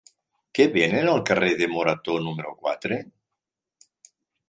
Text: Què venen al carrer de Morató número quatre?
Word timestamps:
Què 0.59 0.65
venen 0.77 1.09
al 1.11 1.21
carrer 1.31 1.51
de 1.61 1.69
Morató 1.75 2.19
número 2.31 2.57
quatre? 2.65 3.01